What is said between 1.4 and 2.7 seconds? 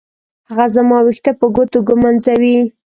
ګوتو ږمنځوي.